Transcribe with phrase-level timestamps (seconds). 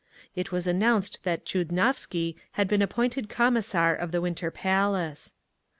[0.35, 5.35] It was announced that Tchudnovsky had been appointed Commissar of the Winter Palace.